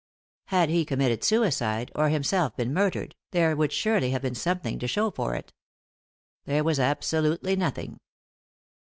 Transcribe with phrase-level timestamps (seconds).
[0.45, 4.87] Had he committed suicide, or himself been murdered, there would surely have been something to
[4.87, 5.53] show for it.
[6.45, 7.99] There was absolutely nothing.